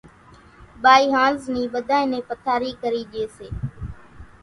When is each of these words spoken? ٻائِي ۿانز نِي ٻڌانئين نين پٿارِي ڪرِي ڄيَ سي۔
ٻائِي 0.81 1.05
ۿانز 1.13 1.41
نِي 1.53 1.63
ٻڌانئين 1.73 2.09
نين 2.11 2.23
پٿارِي 2.29 2.71
ڪرِي 2.81 3.01
ڄيَ 3.11 3.23
سي۔ 3.35 3.47